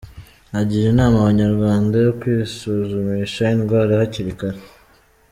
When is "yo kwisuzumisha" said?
2.05-3.43